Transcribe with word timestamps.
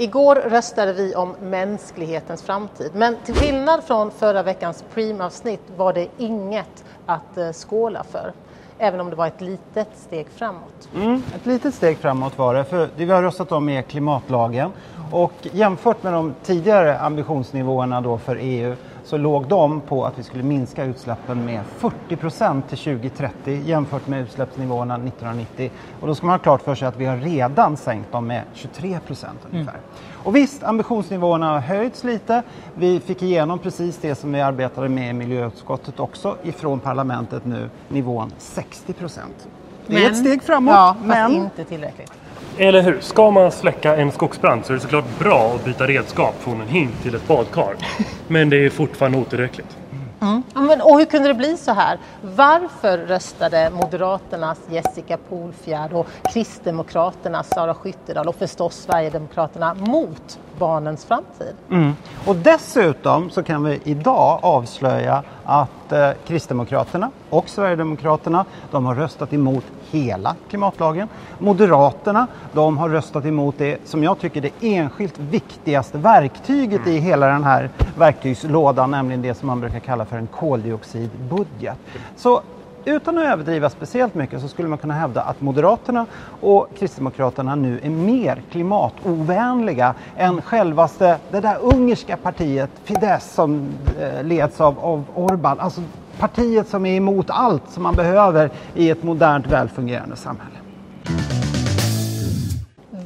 Igår 0.00 0.34
röstade 0.34 0.92
vi 0.92 1.14
om 1.14 1.34
mänsklighetens 1.40 2.42
framtid, 2.42 2.90
men 2.94 3.16
till 3.24 3.34
skillnad 3.34 3.84
från 3.84 4.10
förra 4.10 4.42
veckans 4.42 4.84
Preem-avsnitt 4.94 5.60
var 5.76 5.92
det 5.92 6.08
inget 6.18 6.84
att 7.06 7.38
eh, 7.38 7.52
skåla 7.52 8.04
för. 8.04 8.32
Även 8.78 9.00
om 9.00 9.10
det 9.10 9.16
var 9.16 9.26
ett 9.26 9.40
litet 9.40 9.88
steg 9.94 10.26
framåt. 10.28 10.88
Mm, 10.94 11.22
ett 11.36 11.46
litet 11.46 11.74
steg 11.74 11.98
framåt 11.98 12.38
var 12.38 12.54
det, 12.54 12.64
för 12.64 12.88
det 12.96 13.04
vi 13.04 13.12
har 13.12 13.22
röstat 13.22 13.52
om 13.52 13.68
är 13.68 13.82
klimatlagen. 13.82 14.72
Och 15.12 15.32
jämfört 15.52 16.02
med 16.02 16.12
de 16.12 16.34
tidigare 16.42 16.98
ambitionsnivåerna 16.98 18.00
då 18.00 18.18
för 18.18 18.36
EU 18.40 18.76
så 19.08 19.16
låg 19.16 19.48
de 19.48 19.80
på 19.80 20.04
att 20.04 20.18
vi 20.18 20.22
skulle 20.22 20.42
minska 20.42 20.84
utsläppen 20.84 21.44
med 21.44 21.64
40 21.78 22.16
procent 22.16 22.68
till 22.68 22.78
2030 22.78 23.62
jämfört 23.64 24.06
med 24.06 24.22
utsläppsnivåerna 24.22 24.94
1990. 24.94 25.70
Och 26.00 26.06
då 26.06 26.14
ska 26.14 26.26
man 26.26 26.34
ha 26.34 26.38
klart 26.38 26.62
för 26.62 26.74
sig 26.74 26.88
att 26.88 26.96
vi 26.96 27.04
har 27.04 27.16
redan 27.16 27.76
sänkt 27.76 28.12
dem 28.12 28.26
med 28.26 28.42
23 28.54 28.98
procent 29.06 29.38
ungefär. 29.50 29.72
Mm. 29.72 29.84
Och 30.24 30.36
visst, 30.36 30.62
ambitionsnivåerna 30.62 31.50
har 31.50 31.60
höjts 31.60 32.04
lite. 32.04 32.42
Vi 32.74 33.00
fick 33.00 33.22
igenom 33.22 33.58
precis 33.58 33.96
det 33.96 34.14
som 34.14 34.32
vi 34.32 34.40
arbetade 34.40 34.88
med 34.88 35.10
i 35.10 35.12
miljöutskottet 35.12 36.00
också 36.00 36.36
ifrån 36.42 36.80
parlamentet 36.80 37.44
nu, 37.44 37.70
nivån 37.88 38.32
60 38.38 38.92
procent. 38.92 39.48
Det 39.86 39.96
är 39.96 40.00
men, 40.00 40.10
ett 40.10 40.18
steg 40.18 40.42
framåt, 40.42 40.74
ja, 40.74 40.96
men 41.04 41.32
inte 41.32 41.64
tillräckligt. 41.64 42.12
Eller 42.60 42.82
hur? 42.82 43.00
Ska 43.00 43.30
man 43.30 43.52
släcka 43.52 43.96
en 43.96 44.12
skogsbrand 44.12 44.66
så 44.66 44.72
är 44.72 44.74
det 44.74 44.80
såklart 44.80 45.18
bra 45.18 45.52
att 45.54 45.64
byta 45.64 45.86
redskap 45.86 46.34
från 46.38 46.60
en 46.60 46.68
hink 46.68 47.02
till 47.02 47.14
ett 47.14 47.28
badkar. 47.28 47.74
Men 48.28 48.50
det 48.50 48.64
är 48.66 48.70
fortfarande 48.70 49.18
otillräckligt. 49.18 49.76
Mm. 50.20 50.42
Men, 50.54 50.80
och 50.80 50.98
hur 50.98 51.04
kunde 51.04 51.28
det 51.28 51.34
bli 51.34 51.56
så 51.56 51.72
här? 51.72 51.98
Varför 52.22 52.98
röstade 52.98 53.70
Moderaternas 53.70 54.58
Jessica 54.70 55.16
Polfjärd 55.28 55.92
och 55.92 56.06
Kristdemokraternas 56.32 57.48
Sara 57.48 57.74
Skyttedal 57.74 58.28
och 58.28 58.34
förstås 58.34 58.76
Sverigedemokraterna 58.76 59.74
mot 59.74 60.38
barnens 60.58 61.04
framtid? 61.04 61.54
Mm. 61.70 61.92
Och 62.26 62.36
dessutom 62.36 63.30
så 63.30 63.42
kan 63.42 63.64
vi 63.64 63.80
idag 63.84 64.38
avslöja 64.42 65.22
att 65.44 65.92
eh, 65.92 66.10
Kristdemokraterna 66.26 67.10
och 67.30 67.48
Sverigedemokraterna 67.48 68.44
de 68.70 68.86
har 68.86 68.94
röstat 68.94 69.32
emot 69.32 69.64
hela 69.90 70.36
klimatlagen. 70.48 71.08
Moderaterna 71.38 72.26
de 72.52 72.78
har 72.78 72.88
röstat 72.88 73.24
emot 73.24 73.54
det 73.58 73.88
som 73.88 74.04
jag 74.04 74.18
tycker 74.18 74.40
det 74.40 74.52
enskilt 74.60 75.18
viktigaste 75.18 75.98
verktyget 75.98 76.86
i 76.86 76.98
hela 76.98 77.26
den 77.26 77.44
här 77.44 77.70
verktygslådan, 77.98 78.90
nämligen 78.90 79.22
det 79.22 79.34
som 79.34 79.46
man 79.46 79.60
brukar 79.60 79.78
kalla 79.78 80.04
för 80.04 80.16
en 80.16 80.26
koldioxidbudget. 80.26 81.78
Så 82.16 82.42
utan 82.84 83.18
att 83.18 83.24
överdriva 83.24 83.70
speciellt 83.70 84.14
mycket 84.14 84.40
så 84.40 84.48
skulle 84.48 84.68
man 84.68 84.78
kunna 84.78 84.94
hävda 84.94 85.22
att 85.22 85.40
Moderaterna 85.40 86.06
och 86.40 86.68
Kristdemokraterna 86.78 87.54
nu 87.54 87.80
är 87.82 87.90
mer 87.90 88.42
klimatovänliga 88.50 89.94
än 90.16 90.42
självaste 90.42 91.18
det 91.30 91.40
där 91.40 91.58
ungerska 91.60 92.16
partiet 92.16 92.70
Fidesz 92.84 93.34
som 93.34 93.68
eh, 94.00 94.24
leds 94.24 94.60
av, 94.60 94.78
av 94.78 95.04
Orbán. 95.14 95.56
Alltså 95.58 95.80
partiet 96.18 96.68
som 96.68 96.86
är 96.86 96.96
emot 96.96 97.30
allt 97.30 97.70
som 97.70 97.82
man 97.82 97.94
behöver 97.94 98.50
i 98.74 98.90
ett 98.90 99.02
modernt 99.02 99.46
välfungerande 99.46 100.16
samhälle. 100.16 100.67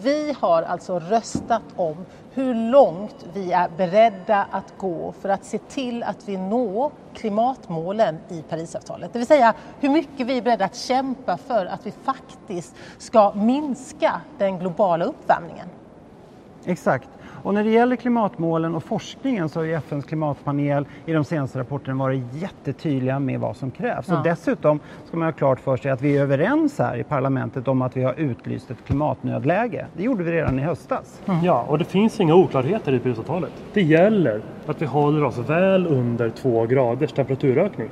Vi 0.03 0.36
har 0.41 0.62
alltså 0.62 0.98
röstat 0.98 1.62
om 1.77 1.97
hur 2.31 2.55
långt 2.55 3.27
vi 3.34 3.53
är 3.53 3.69
beredda 3.77 4.47
att 4.50 4.75
gå 4.78 5.12
för 5.20 5.28
att 5.28 5.44
se 5.44 5.59
till 5.59 6.03
att 6.03 6.28
vi 6.28 6.36
når 6.36 6.91
klimatmålen 7.14 8.19
i 8.28 8.42
Parisavtalet. 8.42 9.12
Det 9.12 9.19
vill 9.19 9.28
säga 9.28 9.55
hur 9.81 9.89
mycket 9.89 10.27
vi 10.27 10.39
är 10.39 10.42
beredda 10.42 10.64
att 10.64 10.77
kämpa 10.77 11.36
för 11.36 11.67
att 11.67 11.86
vi 11.86 11.92
faktiskt 12.05 12.75
ska 12.98 13.33
minska 13.33 14.20
den 14.39 14.59
globala 14.59 15.05
uppvärmningen. 15.05 15.69
Exakt. 16.64 17.09
Och 17.42 17.54
när 17.54 17.64
det 17.64 17.70
gäller 17.70 17.96
klimatmålen 17.96 18.74
och 18.74 18.84
forskningen 18.84 19.48
så 19.48 19.60
har 19.60 19.64
ju 19.64 19.74
FNs 19.74 20.04
klimatpanel 20.04 20.86
i 21.06 21.12
de 21.12 21.24
senaste 21.24 21.58
rapporterna 21.58 21.96
varit 21.96 22.22
jättetydliga 22.34 23.18
med 23.18 23.40
vad 23.40 23.56
som 23.56 23.70
krävs. 23.70 24.08
Ja. 24.08 24.18
Och 24.18 24.24
dessutom 24.24 24.80
ska 25.06 25.16
man 25.16 25.28
ha 25.28 25.32
klart 25.32 25.60
för 25.60 25.76
sig 25.76 25.91
att 25.91 26.02
vi 26.02 26.16
är 26.16 26.22
överens 26.22 26.78
här 26.78 26.97
i 26.97 27.04
parlamentet 27.04 27.69
om 27.69 27.82
att 27.82 27.97
vi 27.97 28.02
har 28.02 28.14
utlyst 28.14 28.70
ett 28.70 28.84
klimatnödläge. 28.86 29.86
Det 29.97 30.02
gjorde 30.02 30.25
vi 30.25 30.32
redan 30.32 30.58
i 30.58 30.62
höstas. 30.62 31.20
Mm. 31.26 31.44
Ja, 31.44 31.64
och 31.69 31.78
det 31.78 31.84
finns 31.84 32.20
inga 32.20 32.34
oklarheter 32.34 32.92
i 32.92 32.98
Parisavtalet. 32.98 33.52
Det 33.72 33.82
gäller 33.82 34.41
att 34.66 34.82
vi 34.82 34.86
håller 34.86 35.25
oss 35.25 35.38
väl 35.38 35.86
under 35.86 36.31
två 36.31 36.66
graders 36.66 37.12
temperaturökning. 37.12 37.88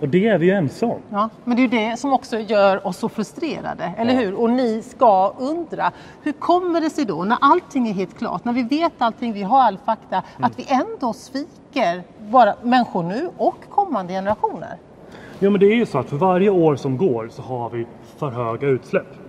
Och 0.00 0.08
det 0.08 0.28
är 0.28 0.38
vi 0.38 0.46
ju 0.46 0.52
ense 0.52 0.86
om. 0.86 1.00
Ja, 1.10 1.30
men 1.44 1.56
det 1.56 1.62
är 1.62 1.64
ju 1.64 1.90
det 1.90 1.96
som 1.96 2.12
också 2.12 2.38
gör 2.38 2.86
oss 2.86 2.96
så 2.96 3.08
frustrerade, 3.08 3.92
eller 3.98 4.14
ja. 4.14 4.20
hur? 4.20 4.34
Och 4.34 4.50
ni 4.50 4.82
ska 4.82 5.34
undra, 5.38 5.92
hur 6.22 6.32
kommer 6.32 6.80
det 6.80 6.90
sig 6.90 7.04
då 7.04 7.24
när 7.24 7.38
allting 7.40 7.88
är 7.88 7.92
helt 7.92 8.18
klart, 8.18 8.44
när 8.44 8.52
vi 8.52 8.62
vet 8.62 8.92
allting, 8.98 9.32
vi 9.32 9.42
har 9.42 9.60
all 9.60 9.78
fakta, 9.78 10.16
mm. 10.16 10.44
att 10.44 10.58
vi 10.58 10.66
ändå 10.68 11.12
sviker 11.12 12.02
bara 12.18 12.54
människor 12.62 13.02
nu 13.02 13.30
och 13.36 13.56
kommande 13.70 14.12
generationer? 14.12 14.76
Ja, 15.38 15.50
men 15.50 15.60
det 15.60 15.66
är 15.66 15.76
ju 15.76 15.86
så 15.86 15.98
att 15.98 16.08
för 16.08 16.16
varje 16.16 16.50
år 16.50 16.76
som 16.76 16.96
går 16.96 17.28
så 17.32 17.42
har 17.42 17.70
vi 17.70 17.86
för 18.18 18.30
höga 18.30 18.68
utsläpp. 18.68 19.23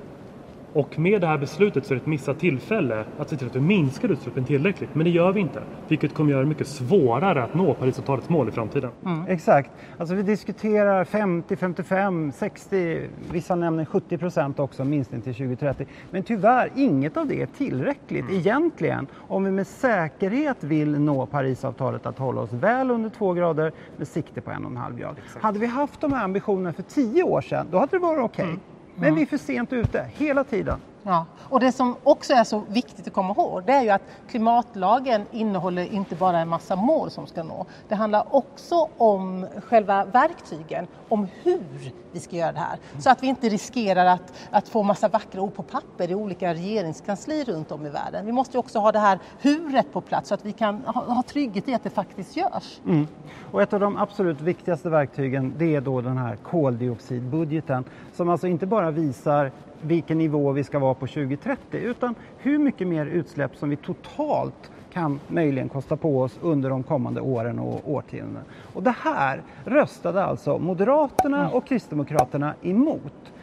Och 0.76 1.00
med 1.00 1.22
det 1.22 1.28
här 1.28 1.38
beslutet 1.38 1.86
så 1.86 1.94
är 1.94 1.96
det 1.96 2.02
ett 2.02 2.08
missat 2.08 2.40
tillfälle 2.40 3.06
att 3.20 3.30
se 3.30 3.38
till 3.38 3.48
att 3.48 3.56
vi 3.56 3.60
minskar 3.60 4.10
utsläppen 4.10 4.46
tillräckligt. 4.46 4.96
Men 4.96 5.04
det 5.04 5.10
gör 5.10 5.32
vi 5.32 5.40
inte. 5.40 5.62
Vilket 5.88 6.14
kommer 6.14 6.32
göra 6.32 6.42
det 6.42 6.48
mycket 6.48 6.68
svårare 6.68 7.44
att 7.44 7.54
nå 7.54 7.74
Parisavtalets 7.74 8.30
mål 8.30 8.50
i 8.50 8.52
framtiden. 8.52 8.92
Mm. 9.06 9.28
Exakt. 9.28 9.72
Alltså 9.98 10.16
vi 10.16 10.24
diskuterar 10.24 11.04
50, 11.04 11.56
55, 11.56 12.32
60, 12.32 13.08
vissa 13.32 13.56
nämner 13.56 13.86
70 13.86 14.18
procent 14.18 14.60
också 14.60 14.84
minskning 14.86 15.22
till 15.22 15.34
2030. 15.34 15.88
Men 16.12 16.24
tyvärr, 16.24 16.72
inget 16.76 17.18
av 17.18 17.28
det 17.28 17.42
är 17.42 17.46
tillräckligt 17.46 18.26
mm. 18.26 18.36
egentligen 18.36 19.08
om 19.28 19.44
vi 19.44 19.52
med 19.52 19.68
säkerhet 19.68 20.64
vill 20.64 21.00
nå 21.00 21.26
Parisavtalet 21.26 22.06
att 22.06 22.18
hålla 22.18 22.42
oss 22.42 22.54
väl 22.54 22.92
under 22.92 23.10
två 23.10 23.34
grader 23.34 23.72
med 23.98 24.08
sikte 24.08 24.42
på 24.42 24.52
en 24.52 24.66
och 24.66 24.72
en 24.72 24.78
halv 24.78 24.98
grad. 24.98 25.16
Exakt. 25.26 25.44
Hade 25.44 25.60
vi 25.60 25.66
haft 25.66 26.02
de 26.02 26.14
här 26.14 26.24
ambitionerna 26.24 26.74
för 26.74 26.84
tio 26.84 27.24
år 27.24 27.42
sedan, 27.42 27.68
då 27.72 27.78
hade 27.78 27.92
det 27.92 28.00
varit 28.00 28.24
okej. 28.24 28.44
Okay. 28.44 28.46
Mm. 28.46 28.60
Men 28.96 29.16
vi 29.16 29.22
är 29.22 29.26
för 29.26 29.38
sent 29.38 29.74
ute 29.74 30.10
hela 30.14 30.44
tiden. 30.44 30.80
Ja. 31.08 31.26
Och 31.50 31.60
det 31.60 31.72
som 31.72 31.96
också 32.04 32.34
är 32.34 32.44
så 32.44 32.64
viktigt 32.68 33.08
att 33.08 33.14
komma 33.14 33.34
ihåg 33.34 33.64
det 33.66 33.72
är 33.72 33.82
ju 33.82 33.90
att 33.90 34.02
klimatlagen 34.30 35.26
innehåller 35.32 35.94
inte 35.94 36.16
bara 36.16 36.40
en 36.40 36.48
massa 36.48 36.76
mål 36.76 37.12
som 37.12 37.28
ska 37.28 37.44
nå. 37.44 37.66
Det 37.88 37.96
handlar 37.96 38.36
också 38.36 38.90
om 38.98 39.48
själva 39.66 40.06
verktygen, 40.06 40.88
om 41.10 41.28
hur 41.44 41.94
vi 42.12 42.20
ska 42.20 42.36
göra 42.36 42.52
det 42.52 42.60
här. 42.60 42.80
Så 43.00 43.10
att 43.10 43.24
vi 43.24 43.28
inte 43.28 43.50
riskerar 43.50 44.06
att, 44.06 44.34
att 44.50 44.70
få 44.70 44.84
massa 44.84 45.08
vackra 45.08 45.42
ord 45.42 45.56
på 45.56 45.64
papper 45.64 46.12
i 46.12 46.16
olika 46.16 46.54
regeringskanslier 46.54 47.46
runt 47.46 47.72
om 47.72 47.86
i 47.86 47.90
världen. 47.90 48.26
Vi 48.26 48.32
måste 48.32 48.58
också 48.58 48.80
ha 48.80 48.92
det 48.92 49.00
här 49.00 49.20
huret 49.42 49.94
på 49.94 50.02
plats 50.02 50.30
så 50.30 50.34
att 50.34 50.46
vi 50.46 50.52
kan 50.52 50.84
ha, 50.86 51.14
ha 51.14 51.24
trygghet 51.24 51.70
i 51.70 51.74
att 51.74 51.84
det 51.84 51.90
faktiskt 51.90 52.38
görs. 52.38 52.80
Mm. 52.86 53.08
Och 53.52 53.62
ett 53.62 53.74
av 53.74 53.80
de 53.80 53.98
absolut 53.98 54.42
viktigaste 54.42 54.90
verktygen 54.90 55.54
det 55.58 55.76
är 55.76 55.82
då 55.82 56.02
den 56.02 56.18
här 56.18 56.36
koldioxidbudgeten 56.36 57.84
som 58.14 58.30
alltså 58.30 58.48
inte 58.48 58.66
bara 58.66 58.92
visar 58.92 59.52
vilken 59.82 60.18
nivå 60.18 60.52
vi 60.52 60.64
ska 60.64 60.80
vara 60.80 60.94
på 60.94 61.08
2030 61.08 61.58
utan 61.72 62.16
hur 62.38 62.60
mycket 62.60 62.88
mer 62.88 63.06
utsläpp 63.06 63.56
som 63.56 63.70
vi 63.70 63.76
totalt 63.76 64.72
kan 64.94 65.20
möjligen 65.28 65.70
kosta 65.70 65.98
på 65.98 66.22
oss 66.22 66.40
under 66.42 66.70
de 66.70 66.84
kommande 66.84 67.22
åren 67.22 67.60
och 67.60 67.92
årtiondena. 67.94 68.40
Och 68.74 68.84
det 68.84 68.96
här 69.04 69.42
röstade 69.66 70.24
alltså 70.24 70.58
Moderaterna 70.58 71.50
och 71.50 71.68
Kristdemokraterna 71.68 72.54
emot. 72.62 73.34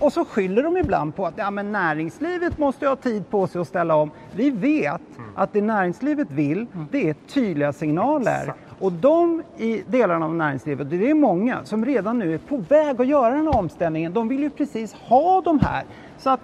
Och 0.00 0.12
så 0.12 0.24
skyller 0.24 0.62
de 0.62 0.76
ibland 0.76 1.16
på 1.16 1.26
att 1.26 1.34
ja, 1.36 1.50
men 1.50 1.72
näringslivet 1.72 2.58
måste 2.58 2.86
ha 2.86 2.96
tid 2.96 3.30
på 3.30 3.46
sig 3.46 3.60
att 3.60 3.68
ställa 3.68 3.94
om. 3.96 4.10
Vi 4.36 4.50
vet 4.50 5.02
att 5.34 5.52
det 5.52 5.62
näringslivet 5.62 6.30
vill, 6.30 6.66
det 6.90 7.08
är 7.08 7.14
tydliga 7.14 7.72
signaler. 7.72 8.52
Och 8.78 8.92
de 8.92 9.42
i 9.56 9.82
delarna 9.86 10.26
av 10.26 10.34
näringslivet, 10.34 10.90
det 10.90 11.10
är 11.10 11.14
många 11.14 11.64
som 11.64 11.84
redan 11.84 12.18
nu 12.18 12.34
är 12.34 12.38
på 12.38 12.56
väg 12.56 13.00
att 13.00 13.06
göra 13.06 13.34
den 13.34 13.46
här 13.46 13.56
omställningen. 13.56 14.12
De 14.12 14.28
vill 14.28 14.40
ju 14.40 14.50
precis 14.50 14.94
ha 14.94 15.40
de 15.40 15.60
här. 15.60 15.84
Så 16.18 16.30
att, 16.30 16.40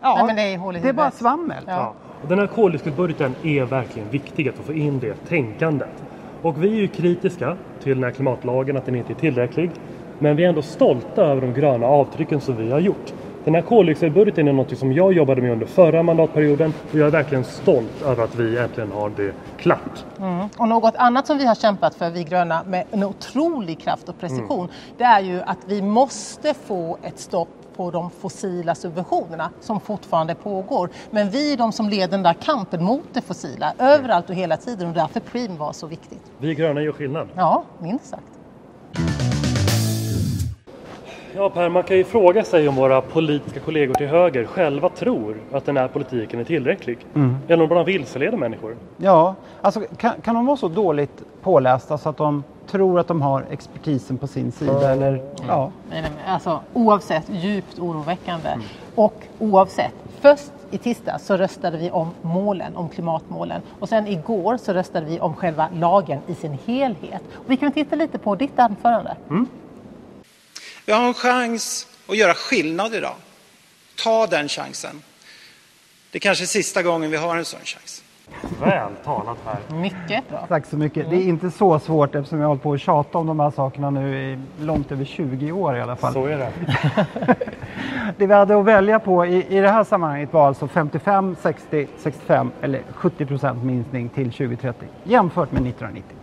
ja, 0.00 0.24
Nej, 0.26 0.36
det, 0.36 0.78
är 0.78 0.82
det 0.82 0.88
är 0.88 0.92
bara 0.92 1.10
svammel. 1.10 1.64
Ja. 1.66 1.94
Och 2.22 2.28
den 2.28 2.38
här 2.38 2.46
koldioxidbudgeten 2.46 3.34
är 3.42 3.64
verkligen 3.64 4.10
viktig 4.10 4.48
att 4.48 4.54
få 4.54 4.72
in 4.72 4.98
det 4.98 5.14
tänkandet. 5.28 6.04
Och 6.42 6.64
vi 6.64 6.68
är 6.68 6.80
ju 6.80 6.88
kritiska 6.88 7.56
till 7.82 7.94
den 7.94 8.04
här 8.04 8.10
klimatlagen, 8.10 8.76
att 8.76 8.86
den 8.86 8.94
inte 8.94 9.12
är 9.12 9.14
tillräcklig. 9.14 9.70
Men 10.18 10.36
vi 10.36 10.44
är 10.44 10.48
ändå 10.48 10.62
stolta 10.62 11.22
över 11.22 11.40
de 11.40 11.52
gröna 11.52 11.86
avtrycken 11.86 12.40
som 12.40 12.56
vi 12.56 12.70
har 12.70 12.80
gjort. 12.80 13.12
Den 13.44 13.54
här 13.54 13.62
koldioxidbudgeten 13.62 14.48
är 14.48 14.52
något 14.52 14.78
som 14.78 14.92
jag 14.92 15.12
jobbade 15.12 15.42
med 15.42 15.52
under 15.52 15.66
förra 15.66 16.02
mandatperioden 16.02 16.72
och 16.92 16.98
jag 16.98 17.06
är 17.06 17.10
verkligen 17.10 17.44
stolt 17.44 18.02
över 18.06 18.24
att 18.24 18.34
vi 18.34 18.58
äntligen 18.58 18.92
har 18.92 19.12
det 19.16 19.32
klart. 19.58 20.04
Mm. 20.18 20.48
Och 20.58 20.68
något 20.68 20.96
annat 20.96 21.26
som 21.26 21.38
vi 21.38 21.46
har 21.46 21.54
kämpat 21.54 21.94
för, 21.94 22.10
vi 22.10 22.24
gröna, 22.24 22.64
med 22.64 22.84
en 22.90 23.04
otrolig 23.04 23.80
kraft 23.80 24.08
och 24.08 24.18
precision, 24.18 24.58
mm. 24.58 24.70
det 24.98 25.04
är 25.04 25.20
ju 25.20 25.42
att 25.42 25.58
vi 25.66 25.82
måste 25.82 26.54
få 26.54 26.98
ett 27.02 27.18
stopp 27.18 27.48
på 27.76 27.90
de 27.90 28.10
fossila 28.10 28.74
subventionerna 28.74 29.50
som 29.60 29.80
fortfarande 29.80 30.34
pågår. 30.34 30.88
Men 31.10 31.30
vi 31.30 31.52
är 31.52 31.56
de 31.56 31.72
som 31.72 31.88
leder 31.88 32.08
den 32.08 32.22
där 32.22 32.34
kampen 32.34 32.84
mot 32.84 33.04
det 33.12 33.20
fossila 33.20 33.74
överallt 33.78 34.30
och 34.30 34.36
hela 34.36 34.56
tiden 34.56 34.88
och 34.88 34.94
därför 34.94 35.20
Preem 35.20 35.56
var 35.56 35.72
så 35.72 35.86
viktigt. 35.86 36.32
Vi 36.38 36.54
gröna 36.54 36.82
gör 36.82 36.92
skillnad. 36.92 37.28
Ja, 37.34 37.64
minst 37.78 38.06
sagt. 38.06 38.43
Ja 41.36 41.50
Per, 41.50 41.68
man 41.68 41.82
kan 41.82 41.96
ju 41.96 42.04
fråga 42.04 42.44
sig 42.44 42.68
om 42.68 42.74
våra 42.76 43.00
politiska 43.00 43.60
kollegor 43.60 43.94
till 43.94 44.06
höger 44.06 44.44
själva 44.44 44.88
tror 44.88 45.36
att 45.52 45.66
den 45.66 45.76
här 45.76 45.88
politiken 45.88 46.40
är 46.40 46.44
tillräcklig. 46.44 46.98
Eller 47.48 47.62
om 47.62 47.68
de 47.68 47.74
bara 47.74 47.84
vilseleder 47.84 48.38
människor. 48.38 48.76
Ja, 48.96 49.34
alltså 49.60 49.80
kan, 49.96 50.12
kan 50.22 50.34
de 50.34 50.46
vara 50.46 50.56
så 50.56 50.68
dåligt 50.68 51.22
pålästa 51.42 51.98
så 51.98 52.08
att 52.08 52.16
de 52.16 52.44
tror 52.66 52.98
att 53.00 53.08
de 53.08 53.22
har 53.22 53.44
expertisen 53.50 54.18
på 54.18 54.26
sin 54.26 54.52
sida? 54.52 54.90
Eller, 54.90 55.22
ja. 55.48 55.70
Nej, 55.90 56.02
nej, 56.02 56.10
Alltså, 56.26 56.60
oavsett, 56.72 57.24
djupt 57.28 57.78
oroväckande. 57.78 58.48
Och 58.94 59.14
oavsett, 59.38 59.94
först 60.20 60.52
i 60.70 60.78
tisdag 60.78 61.18
så 61.18 61.36
röstade 61.36 61.78
vi 61.78 61.90
om 61.90 62.10
målen, 62.22 62.76
om 62.76 62.88
klimatmålen. 62.88 63.60
Och 63.80 63.88
sen 63.88 64.06
igår 64.06 64.56
så 64.56 64.72
röstade 64.72 65.06
vi 65.06 65.20
om 65.20 65.34
själva 65.34 65.68
lagen 65.74 66.18
i 66.26 66.34
sin 66.34 66.58
helhet. 66.66 67.22
Och 67.32 67.44
vi 67.50 67.56
kan 67.56 67.72
titta 67.72 67.96
lite 67.96 68.18
på 68.18 68.34
ditt 68.34 68.58
anförande. 68.58 69.16
Vi 70.86 70.92
har 70.92 71.06
en 71.08 71.14
chans 71.14 71.86
att 72.08 72.16
göra 72.16 72.34
skillnad 72.34 72.94
idag. 72.94 73.14
Ta 74.02 74.26
den 74.26 74.48
chansen. 74.48 75.02
Det 76.10 76.18
är 76.18 76.20
kanske 76.20 76.44
är 76.44 76.46
sista 76.46 76.82
gången 76.82 77.10
vi 77.10 77.16
har 77.16 77.36
en 77.36 77.44
sån 77.44 77.60
chans. 77.64 78.02
Väl 78.60 78.92
talat 79.04 79.38
här. 79.44 79.76
Mycket 79.76 80.28
bra. 80.28 80.46
Tack 80.48 80.66
så 80.66 80.76
mycket. 80.76 81.10
Det 81.10 81.16
är 81.16 81.22
inte 81.22 81.50
så 81.50 81.78
svårt 81.78 82.14
eftersom 82.14 82.38
jag 82.38 82.44
har 82.44 82.48
hållit 82.48 82.62
på 82.62 82.72
att 82.72 82.80
tjata 82.80 83.18
om 83.18 83.26
de 83.26 83.40
här 83.40 83.50
sakerna 83.50 83.90
nu 83.90 84.32
i 84.32 84.38
långt 84.64 84.92
över 84.92 85.04
20 85.04 85.52
år 85.52 85.76
i 85.76 85.80
alla 85.80 85.96
fall. 85.96 86.12
Så 86.12 86.26
är 86.26 86.38
det. 86.38 86.52
Det 88.18 88.26
vi 88.26 88.34
hade 88.34 88.58
att 88.58 88.64
välja 88.64 88.98
på 88.98 89.26
i, 89.26 89.56
i 89.56 89.60
det 89.60 89.70
här 89.70 89.84
sammanhanget 89.84 90.32
var 90.32 90.46
alltså 90.46 90.68
55, 90.68 91.36
60, 91.42 91.86
65 91.98 92.50
eller 92.62 92.82
70 92.94 93.26
procent 93.26 93.64
minskning 93.64 94.08
till 94.08 94.32
2030 94.32 94.88
jämfört 95.04 95.52
med 95.52 95.66
1990. 95.66 96.16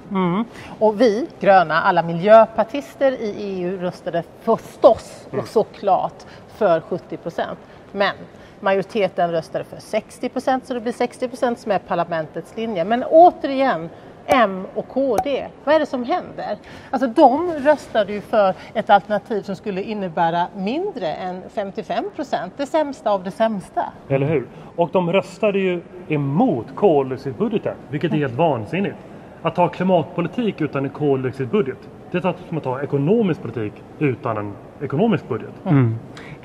Och 0.80 1.02
vi 1.02 1.28
gröna, 1.40 1.81
alla 1.81 2.04
miljöpartister 2.04 3.12
i 3.12 3.34
EU 3.38 3.78
röstade 3.80 4.24
förstås 4.42 5.28
och 5.31 5.48
såklart 5.48 6.25
för 6.48 6.81
70 6.81 7.18
procent. 7.18 7.60
Men 7.92 8.16
majoriteten 8.60 9.31
röstade 9.31 9.63
för 9.63 9.78
60 9.78 10.30
procent 10.30 10.66
så 10.66 10.74
det 10.74 10.80
blir 10.80 10.94
60 10.94 11.28
procent 11.28 11.60
som 11.60 11.72
är 11.72 11.80
parlamentets 11.80 12.58
linje. 12.58 12.86
Men 12.86 13.04
återigen, 13.04 13.90
M 14.25 14.66
och 14.75 14.88
KD, 14.88 15.48
vad 15.63 15.75
är 15.75 15.80
det 15.80 15.86
som 15.86 16.04
händer? 16.04 16.58
Alltså 16.90 17.08
de 17.08 17.54
röstade 17.54 18.13
ju 18.13 18.22
för 18.22 18.54
ett 18.74 18.90
alternativ 18.90 19.42
som 19.42 19.56
skulle 19.56 19.84
innebära 19.84 20.48
mindre 20.56 21.13
än 21.13 21.42
55 21.50 22.06
procent, 22.16 22.54
det 22.58 22.66
sämsta 22.66 23.12
av 23.12 23.24
det 23.24 23.31
sämsta. 23.31 23.86
Eller 24.10 24.28
hur? 24.28 24.48
Och 24.75 24.90
de 24.94 25.13
röstade 25.13 25.60
ju 25.60 25.81
emot 26.08 26.75
koldioxidbudgeten, 26.75 27.75
vilket 27.90 28.13
är 28.13 28.18
helt 28.18 28.34
vansinnigt. 28.34 28.98
Att 29.42 29.56
ta 29.56 29.68
klimatpolitik 29.68 30.62
utan 30.62 30.86
en 30.86 30.90
koldioxidbudget, 30.90 31.78
det 32.12 32.18
är 32.18 32.36
som 32.48 32.58
att 32.58 32.64
ta 32.64 32.82
ekonomisk 32.82 33.42
politik 33.42 33.74
utan 34.00 34.38
en 34.38 34.54
ekonomisk 34.82 35.28
budget. 35.30 35.54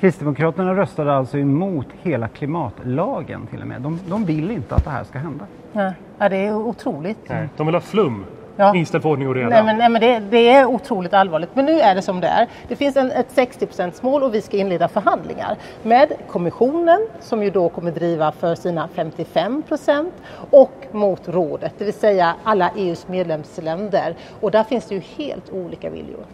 Kristdemokraterna 0.01 0.75
röstade 0.75 1.15
alltså 1.15 1.39
emot 1.39 1.87
hela 2.03 2.29
klimatlagen 2.29 3.47
till 3.47 3.61
och 3.61 3.67
med. 3.67 3.83
De, 3.83 4.01
de 4.09 4.25
vill 4.25 4.51
inte 4.51 4.75
att 4.75 4.85
det 4.85 4.91
här 4.91 5.05
ska 5.05 5.19
hända. 5.19 5.47
Ja, 6.19 6.29
det 6.29 6.37
är 6.37 6.55
otroligt. 6.55 7.29
Nej, 7.29 7.49
de 7.57 7.67
vill 7.67 7.75
ha 7.75 7.81
flum 7.81 8.25
Ja. 8.57 8.77
istället 8.77 9.03
för 9.03 9.11
ordning 9.11 9.29
och 9.29 9.35
reda. 9.35 9.49
Nej, 9.49 9.65
men, 9.65 9.79
nej, 9.79 9.89
men 9.89 10.01
det, 10.01 10.21
det 10.31 10.49
är 10.49 10.67
otroligt 10.67 11.15
allvarligt. 11.15 11.51
Men 11.55 11.65
nu 11.65 11.81
är 11.81 11.95
det 11.95 12.03
som 12.03 12.21
det 12.21 12.29
är. 12.29 12.47
Det 12.69 12.77
finns 12.77 12.97
en, 12.97 13.11
ett 13.11 13.37
60% 13.37 13.93
mål 14.01 14.23
och 14.23 14.35
vi 14.35 14.43
ska 14.43 14.57
inleda 14.57 14.89
förhandlingar 14.89 15.57
med 15.83 16.13
kommissionen 16.29 17.07
som 17.21 17.43
ju 17.43 17.51
då 17.51 17.69
kommer 17.69 17.91
driva 17.91 18.33
för 18.33 18.55
sina 18.55 18.89
55% 18.95 20.11
och 20.51 20.87
mot 20.93 21.29
rådet, 21.29 21.73
det 21.79 21.85
vill 21.85 21.95
säga 21.95 22.35
alla 22.45 22.71
EUs 22.77 23.09
medlemsländer. 23.09 24.15
Och 24.41 24.51
där 24.51 24.65
finns 24.65 24.87
det 24.87 24.95
ju 24.95 25.01
helt 25.01 25.51
olika 25.51 25.91
viljor. 25.91 26.25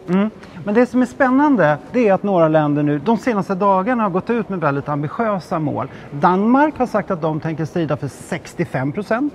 Men 0.65 0.73
det 0.73 0.85
som 0.85 1.01
är 1.01 1.05
spännande 1.05 1.77
det 1.91 2.07
är 2.07 2.13
att 2.13 2.23
några 2.23 2.47
länder 2.47 2.83
nu 2.83 2.99
de 2.99 3.17
senaste 3.17 3.55
dagarna 3.55 4.03
har 4.03 4.09
gått 4.09 4.29
ut 4.29 4.49
med 4.49 4.59
väldigt 4.59 4.89
ambitiösa 4.89 5.59
mål. 5.59 5.87
Danmark 6.11 6.77
har 6.77 6.85
sagt 6.85 7.11
att 7.11 7.21
de 7.21 7.39
tänker 7.39 7.65
strida 7.65 7.97
för 7.97 8.07
65 8.07 8.91
procent. 8.91 9.33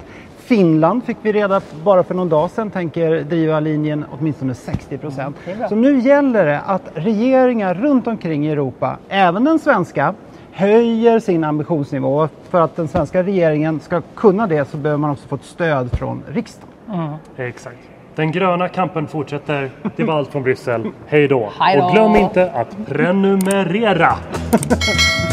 Finland 0.48 1.04
fick 1.04 1.16
vi 1.22 1.32
reda 1.32 1.60
på 1.60 1.76
bara 1.84 2.02
för 2.02 2.14
någon 2.14 2.28
dag 2.28 2.50
sedan 2.50 2.70
tänker 2.70 3.20
driva 3.20 3.60
linjen 3.60 4.04
åtminstone 4.10 4.54
60 4.54 4.98
procent. 4.98 5.36
Så 5.68 5.74
nu 5.74 5.98
gäller 5.98 6.46
det 6.46 6.60
att 6.60 6.82
regeringar 6.94 7.74
runt 7.74 8.06
omkring 8.06 8.46
i 8.46 8.50
Europa, 8.50 8.98
även 9.08 9.44
den 9.44 9.58
svenska, 9.58 10.14
höjer 10.52 11.20
sin 11.20 11.44
ambitionsnivå. 11.44 12.28
För 12.50 12.60
att 12.60 12.76
den 12.76 12.88
svenska 12.88 13.22
regeringen 13.22 13.80
ska 13.80 14.02
kunna 14.14 14.46
det 14.46 14.68
så 14.68 14.76
behöver 14.76 14.98
man 14.98 15.10
också 15.10 15.28
få 15.28 15.34
ett 15.34 15.44
stöd 15.44 15.98
från 15.98 16.22
riksdagen. 16.28 17.14
Exakt. 17.36 17.78
Den 18.14 18.32
gröna 18.32 18.68
kampen 18.68 19.06
fortsätter. 19.06 19.70
Det 19.96 20.04
var 20.04 20.14
allt 20.14 20.28
från 20.28 20.42
Bryssel. 20.42 20.86
Hej 21.06 21.28
då! 21.28 21.52
Hej 21.60 21.76
då. 21.76 21.84
Och 21.84 21.92
glöm 21.92 22.16
inte 22.16 22.50
att 22.50 22.86
prenumerera! 22.86 24.12